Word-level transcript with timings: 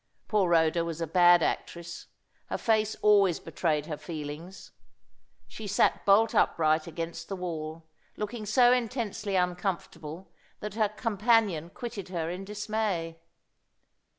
Poor 0.27 0.49
Rhoda 0.49 0.83
was 0.83 0.99
a 0.99 1.05
bad 1.05 1.43
actress. 1.43 2.07
Her 2.47 2.57
face 2.57 2.95
always 3.03 3.39
betrayed 3.39 3.85
her 3.85 3.97
feelings. 3.97 4.71
She 5.47 5.67
sat 5.67 6.05
bolt 6.07 6.33
upright 6.33 6.87
against 6.87 7.29
the 7.29 7.35
wall, 7.35 7.85
looking 8.17 8.47
so 8.47 8.73
intensely 8.73 9.35
uncomfortable 9.35 10.31
that 10.59 10.73
her 10.73 10.89
companion 10.89 11.69
quitted 11.69 12.09
her 12.09 12.31
in 12.31 12.45
dismay. 12.45 13.19